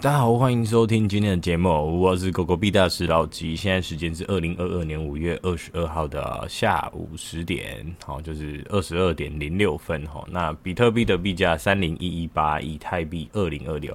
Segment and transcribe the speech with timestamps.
[0.00, 3.56] 大家好，欢迎收听今天的节目，我是狗狗币大师老吉。
[3.56, 10.24] 现在时间是二零二二年五月二十二号的下午十点，好，就是二十二点零六分哈。
[10.30, 13.92] 那比特币的币价三零一一八，以太币二零二六，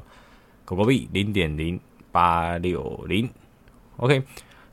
[0.66, 1.79] 狗狗币零点零
[2.12, 3.29] 八六零。
[3.96, 4.22] OK，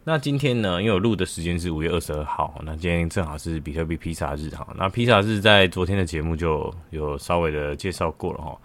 [0.02, 4.66] 那今天呢，因为我录的时间是五月二十二号，那今天正好是比特币披萨日哈。
[4.76, 8.58] 那披萨日在昨天的节目就有稍微的介绍过了哈。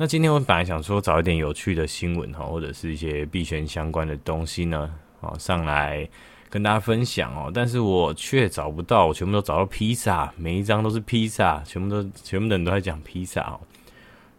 [0.00, 6.08] 那今天我本来想说找一点有趣的新闻哈，或者是一些币圈相关的东西呢，哦，上来
[6.48, 13.58] 跟大家分享哦，但是我却找不到，我全部都找到披萨，每一张都是披萨，全部都全部的人都在讲披萨哦。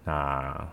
[0.05, 0.65] 那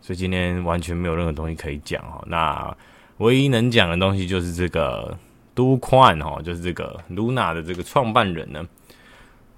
[0.00, 2.20] 所以今天完全没有任何东西可以讲哦。
[2.26, 2.76] 那
[3.18, 5.16] 唯一能讲的东西就是这个
[5.54, 8.66] Do Kwon 哦，就是这个 Luna 的这个创办人呢，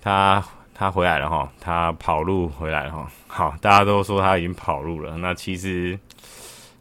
[0.02, 0.46] 他。
[0.78, 3.10] 他回来了哈，他跑路回来了哈。
[3.26, 5.98] 好，大家都说他已经跑路了，那其实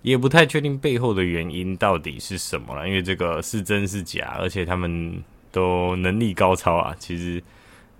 [0.01, 7.41] 也不太确定背后的原因到底是什么了，因为这个是真是假，而且他们都能力高超啊，其实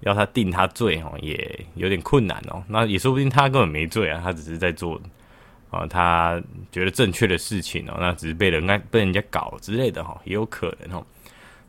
[0.02, 2.61] 要他定他罪哦，也有点困难哦。
[2.67, 4.99] 那也说不定他根本没罪啊，他只是在做
[5.69, 6.43] 啊他
[6.73, 11.05] 觉得正确的事情哦，那只是被人家被人家搞之类的哈，也有可能哦。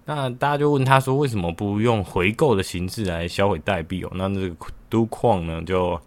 [0.08, 4.10] 那大家就问他说，为什么不用回购的形式来销毁代币哦？
[4.14, 4.54] 那这个
[4.88, 6.00] Do Kwon 呢，就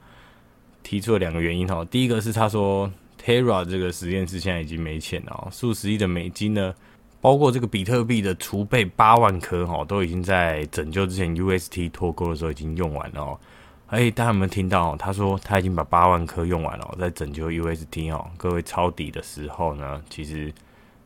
[0.81, 1.85] 提出了两个原因哦。
[1.91, 2.89] 第一个是他说
[3.21, 6.73] ，Terra 这个实验室现在已经没钱了哦，数十亿的美金呢，
[7.19, 13.39] 包括这个比特币的储备八万颗哦，都已经在拯救之前 UST 脱钩的时候已经用完了哦。
[13.87, 14.95] 哎，大家有没有听到？
[14.95, 18.25] 他说他已经把八万颗用完了，在拯救 UST 哦。
[18.37, 20.53] 各位抄底的时候呢，其实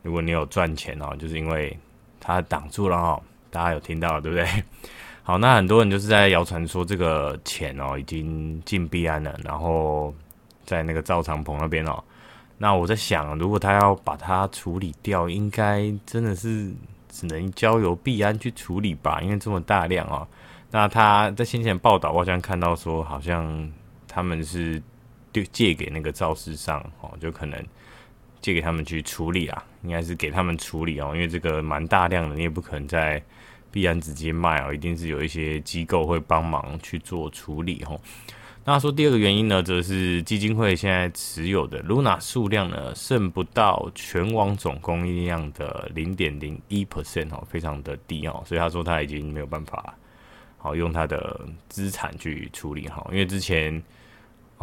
[0.02, 1.76] 如果你有赚钱哦，就是因为。
[2.24, 4.46] 他挡住了哈，大家有听到对不对？
[5.22, 10.14] 好，那很多人就是在谣传说这个钱哦已经进币安了，然后
[10.64, 12.02] 在那个赵长鹏那边哦。
[12.56, 16.72] 那我在想，如果他要把它处理掉，应该真的是
[17.10, 19.20] 只能交由币安去处理吧？
[19.20, 20.26] 因为这么大量哦。
[20.70, 23.70] 那他在先前报道，我好像看到说，好像
[24.08, 24.82] 他们是
[25.52, 27.62] 借给那个造市商哦，就可能。
[28.44, 33.22] 借给他们去处理啊，应该是给他们处理哦，因为这个蛮大量的，你也不可能在
[33.72, 37.98] 必然直接卖哦，一定是有一些机构会帮忙去做处理哦。
[38.62, 49.94] 那说第二个原因呢，则是基金会现在持有的 Luna 数量呢，剩不到全网总供应量的零点零一 percent 哦，非常的低哦，所以他说他已经没有办法
[50.58, 51.40] 好用他的
[51.70, 53.82] 资产去处理好，因为之前。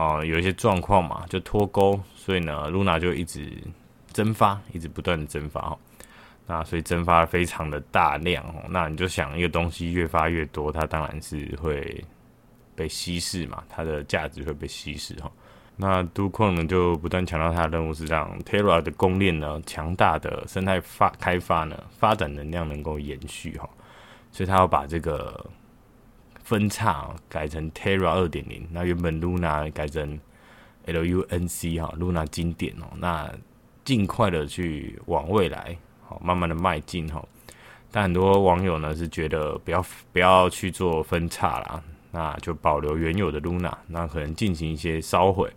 [0.01, 3.51] 哦、有一些状况嘛，就脱钩，所以呢，Luna 就一直
[4.11, 5.77] 蒸发，一直不断的蒸发哦。
[6.47, 8.63] 那所以蒸发非常的大量哦。
[8.67, 12.03] 那你就想，一个东西越发越多，它当然是会
[12.75, 15.31] 被稀释嘛，它的价值会被稀释哈。
[15.75, 23.69] 那杜矿呢，就不断强调它的任务是让 Terra 的公链呢，强大的生态发开发呢，发展能量能够延续哈。
[24.31, 25.45] 所以他要把这个。
[26.51, 30.19] 分叉改成 Terra 二点零，那原本 Luna 改成
[30.85, 33.33] LUNC 哈，Luna 经典哦，那
[33.85, 37.23] 尽快的去往未来好，慢慢的迈进哈。
[37.89, 39.81] 但很多网友呢是觉得不要
[40.11, 41.81] 不要去做分叉啦，
[42.11, 45.49] 那就保留原有的 Luna，那可能进行一些烧毁，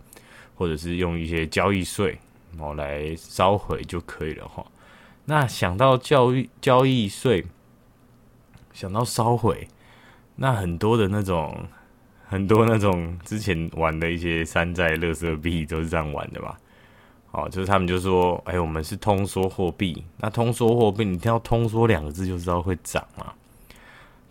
[0.55, 2.17] 或者是用一些交易税
[2.57, 4.65] 哦来烧毁就可以了哈。
[5.25, 7.45] 那想到交易交易税，
[8.71, 9.67] 想到烧毁。
[10.35, 11.57] 那很多的那种，
[12.27, 16.57] 很多那种之前玩的一些山寨乐色币都是这样玩的吧？
[17.31, 20.03] 哦，就是他们就说，哎，我们是通缩货币。
[20.17, 23.33] 那通缩货币，你听到“通缩”两个字就知道会涨嘛？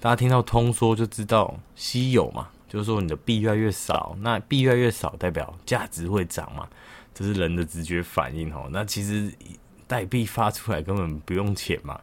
[0.00, 2.48] 大家听到“通缩”就知道稀有嘛？
[2.66, 6.66] 就是说你的币越来越少，那币越来越少代表价值会涨嘛？
[7.14, 8.68] 这是人的直觉反应哦。
[8.70, 9.32] 那其实
[9.86, 12.00] 代币发出来根本不用钱嘛。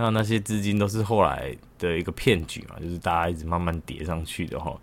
[0.00, 4.74] 那那些资金都是后来的一个骗局嘛，就是大家一直慢慢叠上去的哈。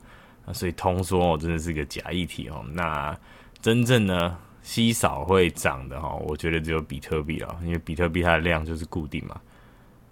[0.46, 2.64] 那所以通缩哦，真的是个假议题哦。
[2.74, 3.18] 那
[3.62, 9.40] 真正呢稀少会涨的哈，我觉得只有比特币了，因为比特币它的量就是固定嘛，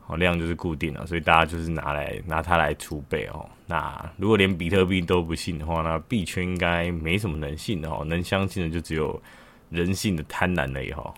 [0.07, 3.45] 哦量就是固定了，所以大家就是拿来拿它来储备哦。
[3.67, 9.21] 那如果连比特币都不信的话，那币圈应该没什么能信的哦，能相信的就只有
[9.69, 11.13] 人性的贪婪了以后。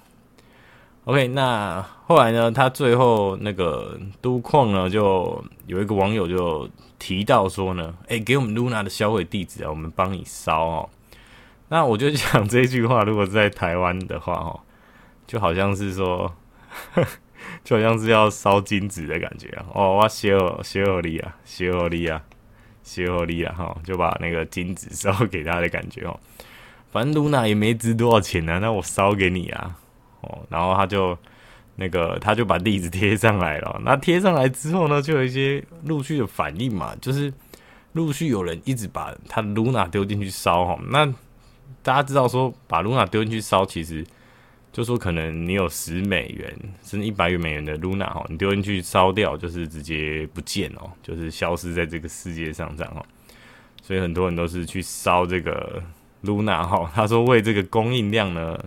[1.06, 2.52] OK，那后来呢？
[2.52, 6.68] 他最后那个都矿呢，就有一个网友就
[6.98, 10.90] 提到说呢，哎、给我们 Luna 的销毁地址啊，我们帮你烧哦。
[11.68, 14.60] 那我就想这句话，如果在台湾的话哦，
[15.28, 16.34] 就好像是说，
[17.64, 19.66] 就好像是要烧金子的感觉啊。
[19.76, 22.20] 哦，我谢我谢我利啊，谢我利啊，
[22.82, 26.20] 谢我利啊，哈，就把那个金子烧给他的感觉哦。
[26.92, 29.78] 反正 Luna 也没值多少钱呢、啊，那我烧给你啊。
[30.30, 31.18] 哦，然后他就
[31.76, 33.82] 那个他就把地址贴上来了。
[33.84, 37.34] 那贴上来之后呢，就有一些陆续的反应嘛，就是
[37.94, 40.80] 陆续有人一直把他的 Luna 丢进去烧哈。
[40.90, 41.06] 那
[41.82, 44.06] 大家知道说把 Luna 丢进去烧，其实
[44.74, 53.06] 就说可能你有十美元甚至一百美元的 Luna 哈，你丢进去烧掉，就是直接不见哦，就是消失在这个世界上这样哦。
[53.82, 55.82] 所以很多人都是去烧这个
[56.24, 58.60] Luna 哈，他说为这个供应量呢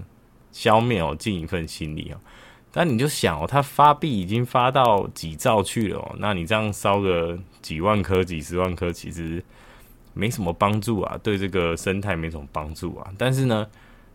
[0.52, 2.20] 消灭哦尽一份心力哦。
[2.70, 9.42] 但你就想哦，它发币已经发到几兆去了哦，那你这样烧个几万颗、几十万颗，其实
[10.12, 13.10] 没什么帮助啊，对这个生态没什么帮助啊。
[13.16, 13.66] 但是呢，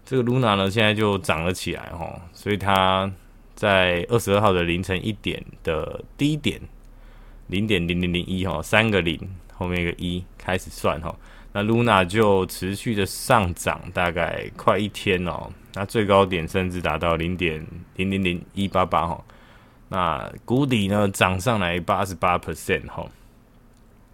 [0.06, 3.12] 这个 Luna 呢现在就涨了起来哈，所以它
[3.56, 6.62] 在二十二号的凌晨一点的低点
[7.48, 9.20] 零点零零零一哈，三个零。
[9.56, 11.16] 后面一个一开始算哈，
[11.54, 15.50] 那 Luna 就持续的上涨，大概快一天哦。
[15.74, 17.66] 那最高点甚至达到零点
[17.96, 19.24] 零零零一八八哈。
[19.90, 23.06] 那谷底呢涨上来八十八 percent 哈。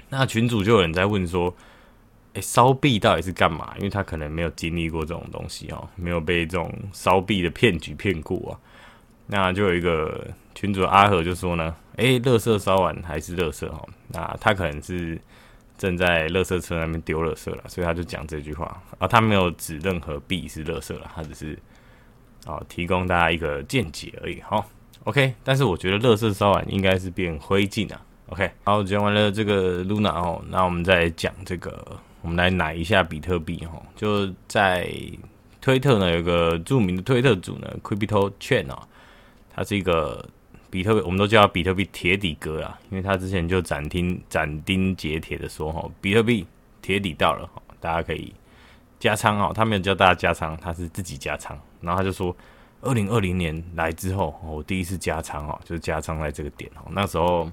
[0.09, 1.53] 那群主就有人在问说，
[2.33, 3.73] 哎，烧币到底是干嘛？
[3.77, 8.59] 因为他可能没有经历过这种东西哦，没有被这种烧币的骗局骗过啊。
[9.27, 13.85] 那就有一个群主阿和就说呢，哎，垃圾烧完还是乐色哈。
[14.07, 15.19] 那他可能是。
[15.79, 21.57] 正在垃圾车那边丢垃圾了，所以他就讲这句话啊，他没有指任何币是垃圾了，他只是
[22.45, 24.41] 啊提供大家一个见解而已。
[24.41, 24.69] 好
[25.05, 28.01] ，OK，但是我觉得垃圾烧完应该是变灰烬了。
[28.27, 34.91] OK，好，讲完了这个 Luna 哦，那我们再讲这个，我们来奶一下比特币哈，就在
[35.61, 38.83] 推特呢有个著名的推特主呢，Crypto Chain 哦，
[39.55, 40.27] 它是一个。
[40.69, 46.45] 比特币，我们都叫他比特币铁底哥啊，因为他之前就斩钉斩钉截铁的说哈，比特币
[46.81, 47.49] 铁底到了，
[47.79, 48.33] 大家可以
[48.99, 49.51] 加仓哦。
[49.53, 51.59] 他没有叫大家加仓，他是自己加仓。
[51.81, 52.35] 然后他就说，
[52.81, 57.49] 二零二零年来之后，我第一次加仓哦，就是加仓在这个点哦，那时候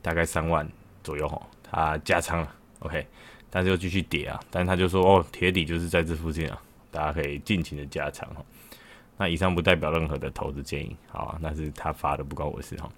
[0.00, 0.66] 大概三万
[1.02, 3.06] 左右哈，他加仓了，OK，
[3.50, 8.44] 但是又继续跌啊，但他就说哦，铁底就是在这附近啊，大家可以尽情的加仓哈。
[9.18, 12.88] 那以上不代表任何的投资建议，好，那是他发的，不关我事哈。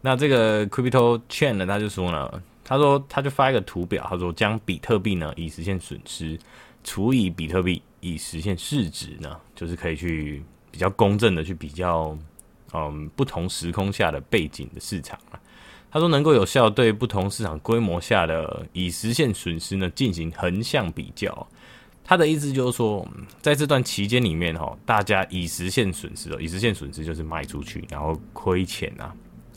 [0.00, 6.38] 那这个 Crypto Chain 呢，他就说呢，他说他就发一个图表，他说将比特币呢以实现损失
[6.82, 12.16] 除以比特币以实现市值呢，就是可以去比较公正的去比较，
[12.72, 15.38] 嗯，不同时空下的背景的市场啊。
[15.90, 21.46] 他说能够有效对不同市场规模下的已实现损失呢进行横向比较。
[22.08, 23.06] 他的意思就是说，
[23.42, 29.12] 在这段期间里面，哈，大家已实现损失了，已实现损失就是卖出去然后亏钱呐，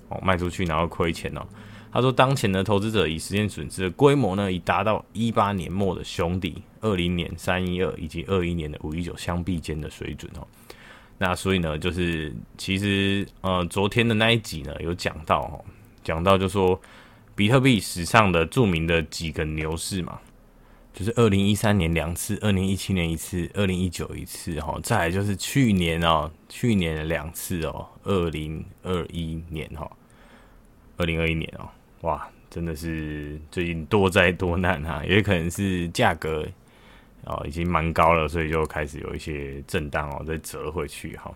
[0.09, 1.48] 哦，卖出去然后亏钱哦。
[1.94, 10.45] 他说，当前的投资者已实现损失的规模呢，已达到一八年末的兄弟二零年三一二以及二一年的五一九相比间的水准哦。
[11.18, 15.63] 那所以呢，就是其实呃，昨天的那一集呢，有讲到哦，
[16.03, 16.77] 讲到就说
[17.33, 20.19] 比特币史上的著名的几个牛市嘛。
[20.93, 29.89] 就是二零一三年两次，二零一七年一次，二零一九一次，哈，再就是去年哦，去年两次哦，二零二一年哈，
[30.97, 31.67] 二零二一年哦，
[32.01, 36.45] 哇，真的是最近多灾多难哈，也可能是价格
[37.23, 41.33] 哦已经蛮高了，所以就开始有一些震荡哦，再折回去哈。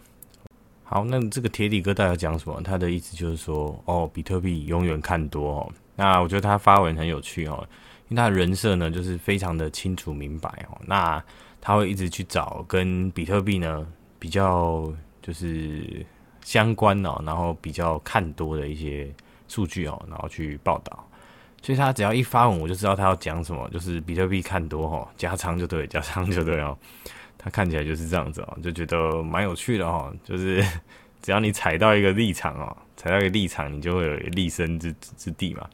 [0.83, 2.62] 好，那这个铁底哥到底讲什么？
[2.62, 5.71] 他的意思就是说，哦，比特币永远看多哦。
[5.95, 7.67] 那我觉得他发文很有趣哦。
[8.09, 10.77] 因为他的人设呢，就是非常的清楚明白哦。
[10.85, 11.24] 那
[11.59, 13.85] 他会一直去找跟比特币呢
[14.19, 16.05] 比较就是
[16.43, 19.12] 相关哦，然后比较看多的一些
[19.47, 21.07] 数据哦，然后去报道。
[21.62, 26.77] 所以他只要一发文，我就知道他要讲什么，就是比特币看多哦，加仓就对，加仓就对哦。
[27.39, 30.13] 他看起来就是这样子哦，就觉得蛮有趣的哦。
[30.24, 30.63] 就是
[31.24, 35.67] 只要你踩到一个立场哦，踩到一个立场，你就会有立身之之地嘛。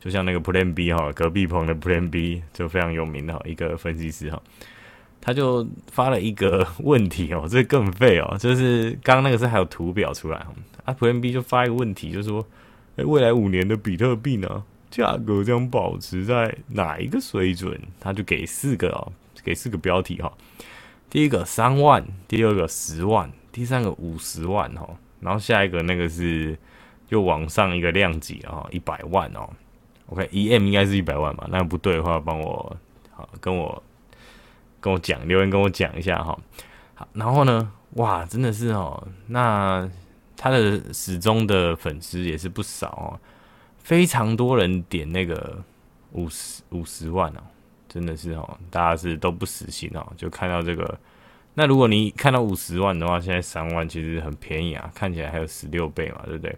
[0.00, 4.40] 就像那个 Plan B 哈，隔壁棚的 Plan B 就非常有名的，一个分析师哈，
[5.20, 10.38] 他就发了一个问题哦，这更废哦，就是刚刚那个是还有图表出来
[10.84, 12.46] 啊，Plan B 就发一个问题，就说，
[12.96, 17.78] 哎，未来五年的比特币呢，价格将保持在哪一个水准？
[17.98, 19.12] 他就给四个哦，
[19.42, 20.32] 给四个标题哈，
[21.10, 24.88] 第一个三万，第二个十万，第三个五十万哈，
[25.20, 26.56] 然后下一个那个是
[27.08, 29.50] 又往上一个量级啊，一百万哦。
[30.08, 31.46] OK，EM 应该是一百万嘛？
[31.50, 32.76] 那不对的话，帮我
[33.12, 33.82] 好跟我
[34.80, 36.38] 跟我讲，留言跟我讲一下哈。
[36.94, 39.88] 好，然后呢，哇，真的是哦，那
[40.36, 43.20] 他的始终的粉丝也是不少哦，
[43.78, 45.62] 非常多人点那个
[46.12, 47.42] 五十五十万哦，
[47.88, 50.98] 真的是哦，大家是都不死心哦，就看到这个
[51.54, 56.56] 那如果你看到五十万的话，现在三万其实很便宜啊，看起来还有十六倍嘛，对不对？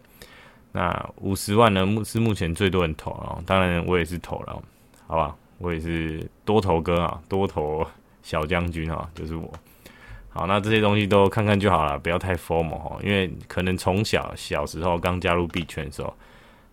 [0.73, 4.63] 那五十万呢，目是目前最多人投了，当然我也是投了，
[5.07, 5.35] 好吧？
[5.59, 7.87] 我也是多头哥啊，多头
[8.23, 9.53] 小将军啊，就是我。
[10.31, 16.15] 好，那这些东西都看看就好了，不要太 formal 哈，因为可能从小小时候刚加入币圈的时候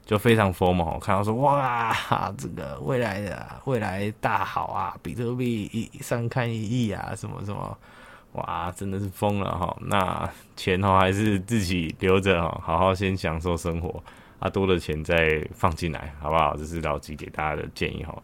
[0.05, 1.91] 就非常 FOMO，看到说哇，
[2.37, 7.77] 这个未来的未来大好啊，比特币一上看一亿啊，什么什么，
[8.33, 9.77] 哇，真的是疯了哈。
[9.81, 14.03] 那钱哈还是自己留着哈，好好先享受生活，
[14.39, 16.55] 啊，多的钱再放进来，好不好？
[16.55, 18.15] 这是老吉给大家的建议哈。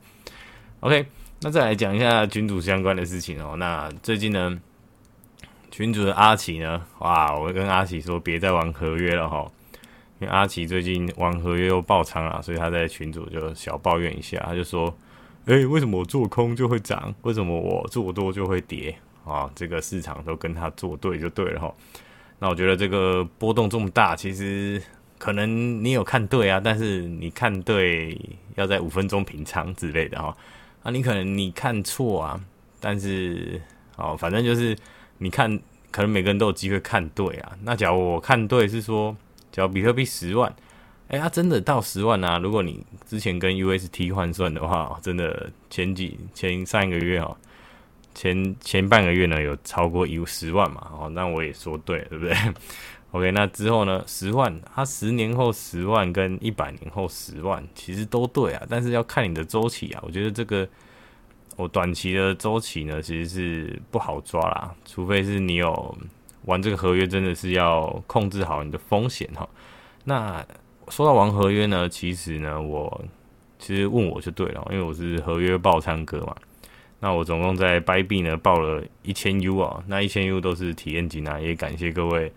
[0.81, 1.05] OK，
[1.41, 3.55] 那再来讲一下群主相关的事情哦。
[3.57, 4.59] 那最近呢？
[5.71, 6.85] 群主的阿奇呢？
[6.99, 7.35] 哇！
[7.35, 9.51] 我跟阿奇说，别再玩合约了哈，
[10.19, 14.95] 因为阿奇最近玩合约又爆仓了，所以他在群主就小抱怨一下，他就说
[15.47, 17.11] ：“哎、为什么我做空就会涨？
[17.23, 18.95] 为什么我做多就会跌？
[19.25, 21.73] 啊，这个市场都跟他作对就对了哈。”
[22.39, 24.81] 那我觉得这个波动这么大，其实
[25.17, 28.19] 可能你有看对啊，但是你看对
[28.55, 30.35] 要在五分钟平仓之类的哈。
[30.83, 32.39] 啊，你可能你看错啊，
[32.79, 33.61] 但是
[33.95, 34.77] 哦，反正就是。
[35.19, 35.57] 你看，
[35.89, 37.51] 可能每个人都有机会看对啊。
[37.63, 39.15] 那假如我看对是说，
[39.53, 40.53] 假如比特币十万，
[41.07, 42.39] 哎、它、啊、真的到十万啊！
[42.39, 47.37] 如果你之前跟 UST 换算的话，真的前几前上一个月哦，
[48.13, 50.91] 前前半个月呢有超过一十万嘛？
[50.97, 52.35] 哦，那我也说对，对不对？
[53.11, 60.03] OK，那之后呢，十万，它十年后十万跟一百年后十万其实都对啊，但是要看你的周期啊。
[60.05, 60.67] 我觉得这个。
[61.55, 65.95] 我短期的周期呢，其实是不好抓啦，除非是你有
[66.45, 69.47] 玩这个合约，真的是要控制好你的风险哈。
[70.03, 70.43] 那
[70.87, 73.05] 说到玩合约呢，其实呢，我
[73.59, 76.35] 其实问我就对了，因为我是合约爆仓哥嘛。
[77.03, 82.31] 那我总共在 b y b 呢报了一千 U 啊，那一千 U 都是体验金啊，也感谢各位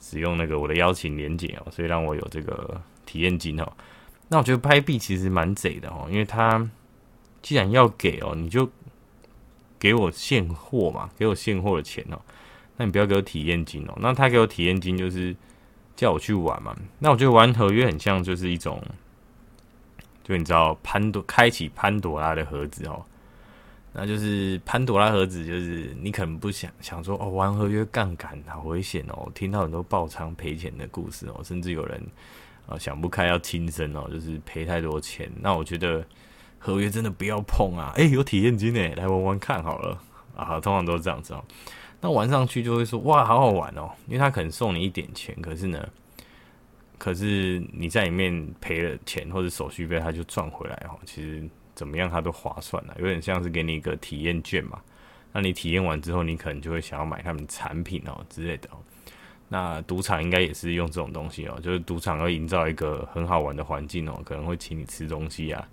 [0.00, 3.72] 使用那个我的邀请连结哦，所以让我有这个体验金哦。
[4.26, 6.68] 那我觉得 b y b 其实蛮贼的哦，因为它。
[7.40, 8.68] 既然要给哦，你就
[9.78, 12.20] 给我现货嘛，给我现货的钱哦。
[12.76, 13.94] 那你不要给我体验金哦。
[14.00, 15.34] 那他给我体验金就是
[15.94, 16.76] 叫我去玩嘛。
[16.98, 18.82] 那我觉得玩合约很像就是一种，
[20.24, 23.06] 就你知道潘多开启潘多拉的盒子哦。
[23.98, 29.28] 那就是潘多拉盒子，就是你可能不想想说哦，玩合约杠杆好危险哦。
[29.34, 32.00] 听到很多爆仓赔钱的故事哦，甚至有人
[32.66, 35.30] 啊想不开要轻生哦，就是赔太多钱。
[35.40, 36.04] 那我觉得。
[36.60, 37.92] 合约真的不要碰啊！
[37.94, 39.96] 诶、有体验金诶，来玩玩看好了
[40.34, 40.58] 啊！
[40.58, 41.44] 通常都是这样子哦。
[42.00, 45.88] 那玩上去就会说哇，好好玩哦，因为他可能送你一点钱，可是呢，
[46.98, 50.98] 可是你在里面赔了钱或者手续费，他就赚回来哦。
[51.06, 54.80] 其实怎么样，它都划算了，有点像是给你一个体验券嘛。
[55.32, 58.78] 那你体验完之后，你可能就会想要买他们产品哦之类的哦。
[59.48, 65.68] 那赌场应该也是用这种东西哦，就是赌场要营造一个很好玩的环境哦，可能会请你吃东西啊。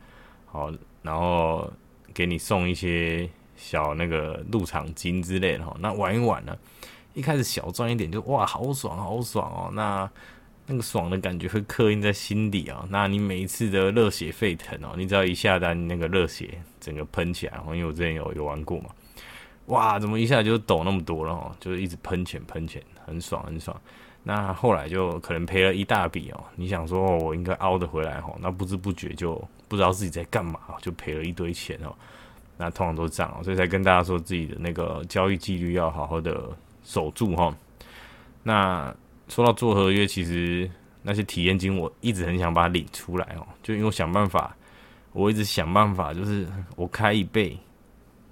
[0.45, 0.71] 好，
[1.01, 1.67] 然后
[2.13, 5.75] 给你送一些小那个入场金之类的哈。
[5.79, 6.55] 那玩一玩呢，
[7.15, 9.71] 一开始小赚一点就哇，好爽好爽哦。
[9.73, 10.07] 那
[10.67, 12.85] 那个爽的感觉会刻印在心底啊。
[12.89, 17.75] 那你每一次的热血沸腾哦，你只要一下单，那个热血整个喷起来哦。
[17.75, 18.89] 因为我之前有有玩过嘛，
[19.67, 21.55] 哇，怎么一下就抖那么多了哦？
[21.59, 23.75] 就是一直喷钱喷钱，很爽很爽。
[24.23, 26.43] 那后来就可能赔了一大笔哦。
[26.55, 28.35] 你想说哦，我应该凹得回来哈？
[28.39, 29.41] 那不知不觉就。
[29.67, 31.91] 不知道自己在干嘛，就赔了一堆钱哦。
[32.55, 36.47] 那通常都是这样，所以才跟大家说自己的那个交易纪律要好好的
[36.83, 37.51] 守住哈。
[38.43, 38.95] 那
[39.27, 40.69] 说到做合约，其实
[41.01, 44.55] 那些体验金我一直很想把它领出来哦，就因为我想办法，
[45.13, 47.57] 我一直想办法，就是我开一倍、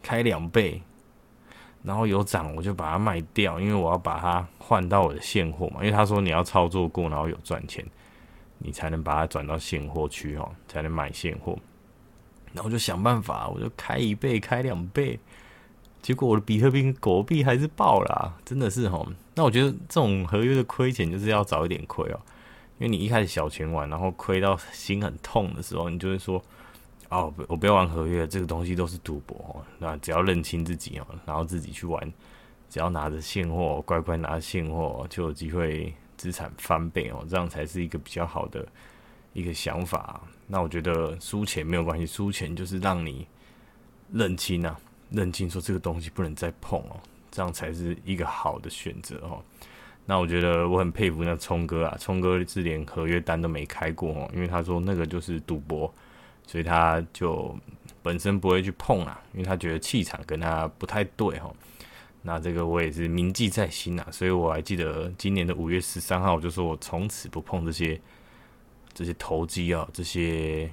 [0.01, 0.81] 开两倍，
[1.83, 5.77] 然后有涨我就把它卖掉，因为我要把它换到我的现货嘛。
[5.79, 7.85] 因为他说你要操作过，然后有赚钱。
[8.65, 11.57] 你才能把它转到现货区哦，才能买现货。
[12.53, 15.19] 然后就想办法，我就开一倍、开两倍，
[16.01, 19.05] 结果我的比特币狗币还是爆了，真的是哦。
[19.35, 22.19] 那我觉得这种合约的亏钱就是要早一点亏哦，
[22.79, 26.43] 因为你一开始小钱玩，然后亏到心很痛的时候，你就会说
[27.09, 32.13] ：“哦，我不要玩合约，这个东西都是赌博哦。”那只要认清自己哦，然后自己去玩，
[32.69, 35.93] 只要拿着现货，乖乖拿现货，就有机会。
[36.15, 38.65] 资产翻倍哦，这样才是一个比较好的
[39.33, 40.21] 一个想法。
[40.47, 43.27] 那我觉得输钱没有关系，输钱就是让你
[44.09, 46.95] 认清啊，认清说这个东西不能再碰哦，
[47.33, 49.41] 这样才是一个好的选择哦。
[50.05, 55.91] 那我觉得我很佩服那聪哥啊，聪哥是连合约单都没开过哦，因为他说那个就是赌博，
[56.45, 57.57] 所以他就
[58.03, 61.51] 本身不会去碰啊，因为他觉得气场跟他不太对哈。
[62.21, 67.99] 那这个我也是铭记在心啊，所以我还记得今年的五月十三号，我就说我从此不碰这些
[68.93, 70.69] 这些投机啊，这些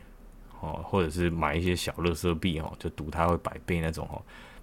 [0.61, 4.21] 哦，或者是买一些小乐色币哦，就赌它会百倍那种哦，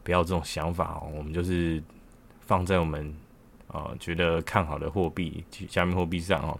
[0.07, 1.83] 不要这种想法哦，我们就是
[2.39, 3.13] 放在我们
[3.67, 6.57] 呃觉得看好的货币加密货币上哦，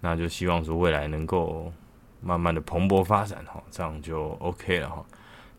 [0.00, 1.72] 那就希望说未来能够
[2.20, 5.06] 慢慢的蓬勃发展哈，这样就 OK 了哈。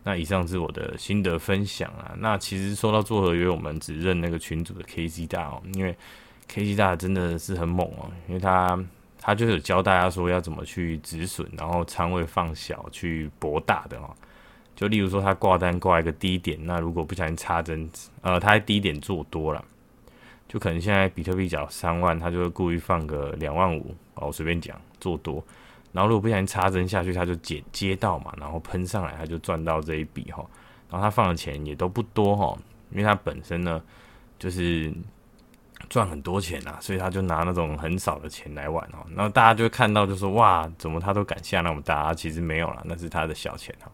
[0.04, 2.14] 那以上是我的心得分享啊。
[2.18, 5.96] 那其实说到做合约，我们只认那个群主的 KC 大哦，因为
[6.50, 8.78] KC 大真的是很猛哦，因为他
[9.18, 14.14] 他就有教大家说要怎么去止损，然后仓位放小去博大的哦。
[14.80, 17.90] 就例如说他挂单挂一个低点，那如果不小心插针，
[18.22, 19.62] 呃，他在低点做多了，
[20.48, 25.44] 就可能现在比特币缴三万，他就会故意放个两万五哦，我随便讲做多。
[25.92, 30.46] 然后如果不小心插针下去，他就接接到嘛，然后喷上来，他就赚到这一笔哈。
[30.90, 32.58] 然后他放的钱也都不多哈，
[32.92, 33.84] 因为他本身呢
[34.38, 34.94] 就是
[35.90, 39.04] 赚很多钱啊，所以他就拿那种很少的钱来玩哦。
[39.14, 42.14] 然后大家就会看到就说哇，怎么他都敢下那么大？
[42.14, 43.92] 其实没有啦，那是他的小钱哈。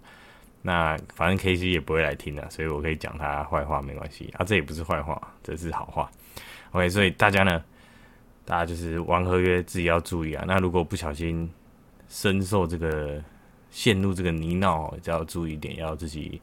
[0.67, 6.10] 那反正 KC 也不会来听的，所以我可以讲他坏话没关系啊，这也不是坏话，这是好话。
[6.72, 7.63] OK，所以大家呢，
[8.43, 10.43] 大家就是玩合约自己要注意啊。
[10.48, 11.48] 那如果不小心，
[12.10, 13.24] 深受这个
[13.69, 16.41] 陷入这个泥淖，就要注意一点，要自己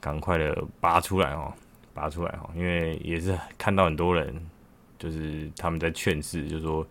[0.00, 1.52] 赶快的拔出来哦，
[1.92, 4.32] 拔出来哦，因为也是看到很多人，
[4.96, 6.86] 就是他们在劝示，就说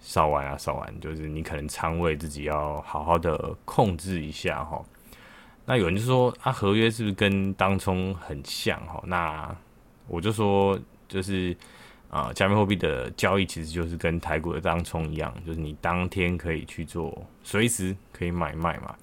[0.00, 4.82] 少玩啊，少玩，就是你可能仓位自己要好好的控制一下哈。
[5.66, 9.02] 那有人就说啊，合约是不是跟当冲很像哈？
[9.06, 9.56] 那
[10.08, 10.78] 我就说
[11.08, 11.56] 就是。
[12.10, 18.94] 啊，加密货币的交易其实就是跟台股的当冲一样，就是你当天可以去做，随时可以买卖嘛。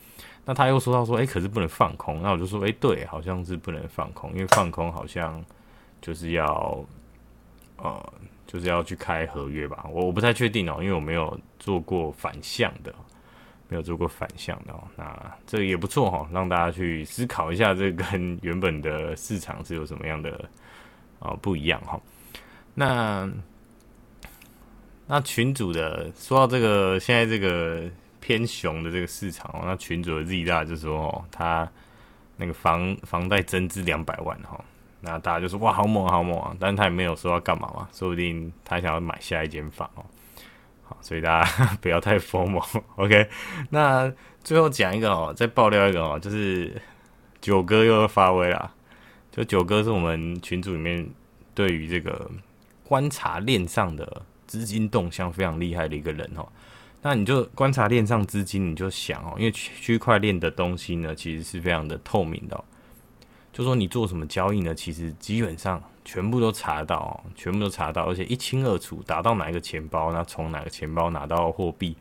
[0.46, 2.22] 那他又说到说，哎、可是不能放空。
[2.22, 5.44] 那我就说，哎、对，好像是不能放空，因为放空好像
[6.01, 6.86] 就是要，
[7.75, 8.13] 呃，
[8.48, 9.86] 就是要去开合约吧。
[9.91, 12.96] 我我不太确定哦，因为我没有做过反向的，
[13.71, 14.84] 没有做过反向的哦。
[14.97, 20.43] 那这个也不错哈，让大家去思考一下，这跟 原本的市场是有什么样的
[21.19, 21.97] 啊不一样哈。
[22.73, 23.31] 那
[25.07, 31.69] 那群主的说到这个，现在这个偏熊的这个市场哦，那群主的 Z 大就说哦，他
[32.36, 34.62] 那个房房贷增资两百万哈，
[34.99, 36.55] 那大家就说哇，好猛好猛啊！
[36.60, 40.05] 但是他也没有说要干嘛嘛，说不定他想要买下一间房哦。
[41.01, 42.82] 所以大家 不要太 FOMO。
[42.95, 43.30] OK，
[43.69, 44.12] 那
[44.43, 46.82] 最后讲一个哦，再爆料一个哦，就是
[47.39, 48.73] 九哥又要发威了。
[49.32, 51.10] 就九哥是我们群组里面
[51.56, 52.30] 对于这个。
[52.84, 56.45] 观察链上的资金动向非常厉害的一个人哦，
[57.01, 62.63] 那你就观察链上资金，你就想哦，因为区块链的东西呢，其实是非常的透明的，
[63.54, 71.95] 就说你做什么交易呢，其实基本上全部都查到，全部都查到，而且一清二楚，打到哪一个钱包，那从哪个钱包拿到货币，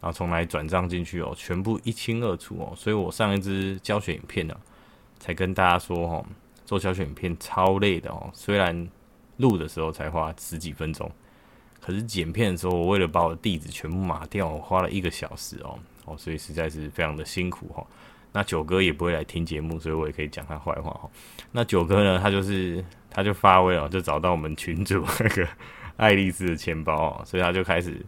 [0.00, 4.54] 然后从哪里转账进去哦，全部一清二楚哦，所以我上一支教学影片呢，
[5.18, 6.26] 才跟大家说哦，
[6.66, 8.86] 做教学影片超累的哦，虽然。
[9.38, 11.12] 录的时候才花十几分钟，
[11.78, 17.86] 可是剪片的时候，我为了把我的地址全部码掉，我花了一个小时哦哦，所以实在是非常的辛苦哈。
[18.32, 21.10] 那九哥也不会来听节目，所以我也可以讲他坏话哈。
[21.52, 25.48] 那九哥呢，他就是他就发威哦，就找到我们群主那个
[25.96, 28.04] 爱丽丝的钱包哦，所以他就开始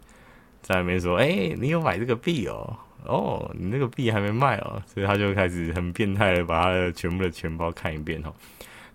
[0.62, 2.76] 在那边说：“哎、你有买这个币哦？
[3.04, 8.32] 哦，你那个币还没卖哦。”所以他就开始很变态的把他的全部的钱包看一遍哈。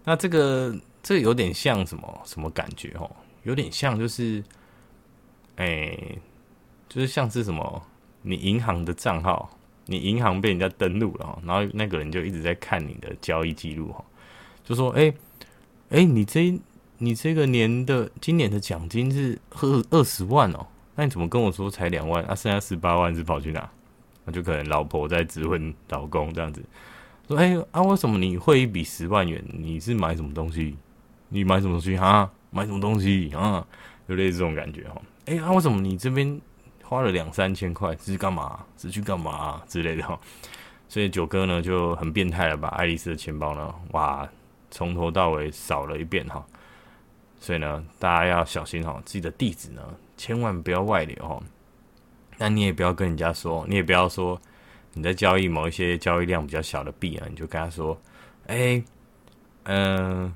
[0.04, 0.76] 那这个。
[1.06, 3.12] 这有点像什么什么感觉哦？
[3.44, 4.42] 有点像就是，
[5.58, 5.94] 哎、
[6.88, 7.84] 就是像是什么？
[8.22, 9.50] 你银行的账号，
[9.86, 14.04] 你银行被人家登录了哈，然后那个人就一直在看你的交易记录哈，
[14.64, 15.16] 就说：“哎、欸，
[15.90, 16.58] 哎、你这
[16.98, 20.66] 你这个年的今年的奖金是二二十万哦，
[20.96, 22.24] 那你怎么跟我说才两万？
[22.26, 23.70] 啊，剩下十八万是跑去哪？
[24.26, 26.64] 那就可能老婆在质问老公这样子，
[27.28, 29.44] 说：哎、啊，为什么你汇一笔十万元？
[29.52, 30.76] 你是买什么东西？”
[31.30, 32.32] 你买什么东西啊？
[32.52, 33.66] 买什么东西啊？
[34.06, 35.02] 有类似这种感觉哈。
[35.26, 36.40] 哎、啊，为什么你这边
[36.84, 38.64] 花了两三千块是干嘛？
[38.78, 40.20] 是去干嘛之类的哈？
[40.88, 44.28] 所以九哥呢就很变态了，把爱丽丝的钱包呢，哇，
[44.70, 46.46] 从头到尾扫了一遍哈。
[47.40, 49.82] 所以呢，大家要小心哈，自己的地址呢
[50.16, 51.42] 千万不要外流哈。
[52.38, 54.40] 那你也不要跟人家说，你也不要说
[54.94, 57.98] 你在交易某一些交易量比较小的币啊，你就跟他说，
[58.48, 58.84] 哎、
[59.64, 60.34] 嗯、呃。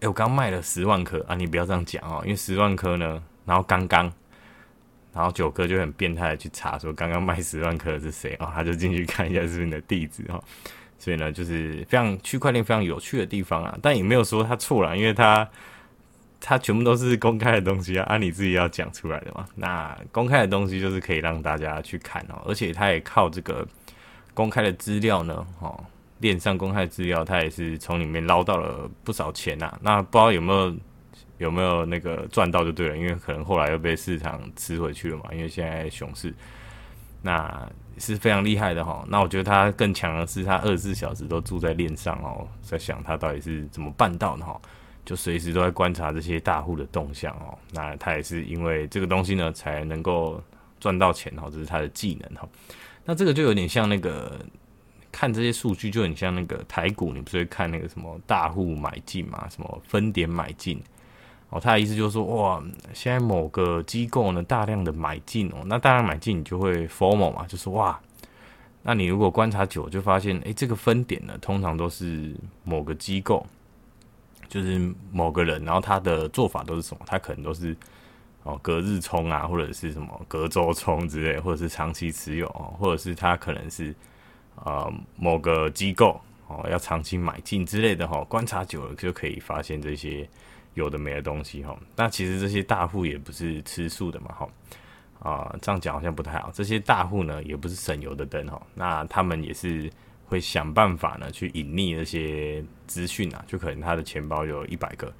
[0.00, 1.34] 欸、我刚卖了十万颗啊！
[1.34, 4.12] 你不要这样讲哦，因为十万颗呢，然后刚刚，
[5.14, 10.42] 然后九哥就很变态的去查说刚刚卖十万颗的是谁哦，他就进去看一下是不是你的地址哦，
[10.98, 15.48] 所以呢，就是非常区块链非常有趣的地方啊，但也没有说它错了，因为它
[16.40, 19.46] 它全部都是公开的东西啊，按、你自己要讲出来的嘛。
[19.54, 23.66] 那公开的东西就是可以让大家去看哦，而且他也靠这个
[24.34, 25.82] 公开的资料呢，哦，
[26.18, 29.78] 链上公开的资料，他也是从里面捞到了不少钱呐、啊。
[29.80, 30.74] 那不知道有没有
[31.44, 36.34] 有没有那个赚到就对了，因为可能后来又被市场吃回去了嘛，因为现在熊市。
[37.26, 44.60] 那是非常厉害的哈，那我觉得他更强的是他二十四小时都住在链上哦，在想他到底是怎么办到的哈，
[45.06, 47.56] 就随时都在观察这些大户的动向哦。
[47.72, 50.38] 那他也是因为这个东西呢，才能够
[50.78, 52.46] 赚到钱哈，这是他的技能哈。
[53.06, 54.38] 那这个就有点像那个
[55.10, 60.78] 看这些数据，就很像那个台股，你不是会看那个什么大户买进嘛，什么分点买进。
[61.54, 62.60] 哦，他的意思就是说，哇，
[62.92, 67.96] 现在某个机构呢大量的买进哦，那大量买进你就会 formal 嘛，就是哇，
[68.82, 73.46] 那你如果观察久，就发现，诶、这个分点呢，通常都是某个机构，
[74.48, 77.04] 就是某个人，然后他的做法都是什么？
[77.06, 77.76] 他可能都是
[78.42, 82.48] 哦隔日冲啊，或者是什么隔周冲之类，或者是长期持有，
[82.80, 83.94] 或者是他可能是
[84.56, 90.28] 呃某个机构哦要长期买进之类的哈，观察久了就可以发现这些。
[90.74, 94.48] 有的没的东西哈，那其实这些大户也不是吃素的嘛哈，
[95.20, 96.50] 啊这样讲好像不太好。
[96.52, 99.90] 这些大户呢也不是省油的灯哈，那他们也是
[100.26, 105.12] 会想办法呢去隐匿那些资讯啊，就可能他的钱包有一百个，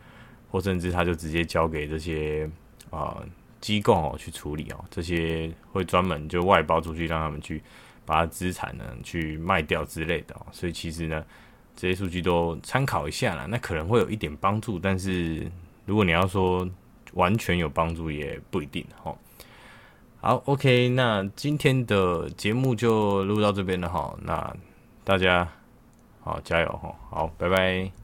[0.51, 2.51] 或甚至他就直接交给这些
[2.91, 3.23] 啊
[3.61, 7.63] 机构哦去处理哦，这些会专门就外包出去让他们去
[8.05, 11.25] 把资产呢去卖掉之类的哦，所以其实呢。
[11.77, 15.51] 这些数据都参考一下啦，那可能会有一点帮助，但是
[15.87, 16.69] 如果你要说
[17.15, 19.15] 完全有帮助，也不一定哈。
[20.21, 24.57] 好，OK，那今天的节目就录到这边了哈，那
[25.05, 25.47] 大家
[26.23, 28.04] 好加油哈，好，拜拜。